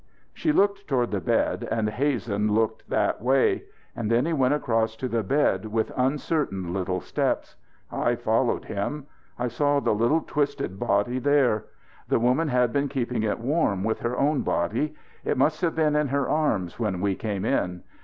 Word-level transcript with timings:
She 0.33 0.51
looked 0.51 0.87
toward 0.87 1.11
the 1.11 1.19
bed 1.21 1.67
and 1.69 1.87
Hazen 1.87 2.55
looked 2.55 2.89
that 2.89 3.21
way; 3.21 3.65
and 3.95 4.09
then 4.09 4.25
he 4.25 4.33
went 4.33 4.55
across 4.55 4.95
to 4.95 5.07
the 5.07 5.21
bed 5.21 5.65
with 5.65 5.91
uncertain 5.95 6.73
little 6.73 7.01
steps. 7.01 7.55
I 7.91 8.15
followed 8.15 8.65
him. 8.65 9.05
I 9.37 9.47
saw 9.47 9.79
the 9.79 9.93
little 9.93 10.21
twisted 10.21 10.79
body 10.79 11.19
there. 11.19 11.65
The 12.07 12.17
woman 12.17 12.47
had 12.47 12.73
been 12.73 12.87
keeping 12.87 13.21
it 13.21 13.37
warm 13.39 13.83
with 13.83 13.99
her 13.99 14.17
own 14.17 14.41
body. 14.41 14.95
It 15.23 15.37
must 15.37 15.61
have 15.61 15.75
been 15.75 15.95
in 15.95 16.07
her 16.07 16.27
arms 16.27 16.79
when 16.79 16.99
we 16.99 17.13
came 17.13 17.45
in. 17.45 17.83